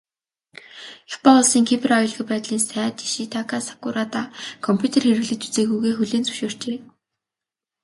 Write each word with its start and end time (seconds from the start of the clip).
Япон 1.15 1.35
улсын 1.41 1.63
Кибер 1.69 1.91
аюулгүй 1.97 2.25
байдлын 2.29 2.61
сайд 2.69 2.95
Ёшитака 3.05 3.57
Сакурада 3.67 4.23
компьютер 4.65 5.01
хэрэглэж 5.05 5.41
үзээгүйгээ 5.47 5.93
хүлээн 5.95 6.23
зөвшөөрчээ. 6.25 6.77